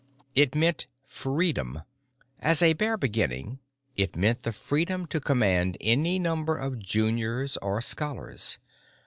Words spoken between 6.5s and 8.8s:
of juniors or scholars.